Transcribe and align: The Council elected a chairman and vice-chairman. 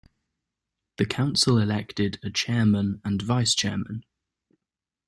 The 0.97 1.05
Council 1.05 1.59
elected 1.59 2.17
a 2.23 2.31
chairman 2.31 2.99
and 3.05 3.21
vice-chairman. 3.21 4.03